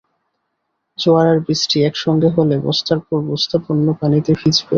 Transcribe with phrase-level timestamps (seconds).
[0.99, 4.69] জোয়ার আর বৃষ্টি একসঙ্গে হলে বস্তার পর বস্তা পণ্য পানিতে ভিজবে।